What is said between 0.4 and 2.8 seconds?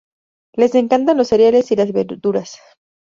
Les encantan los cereales y las verduras.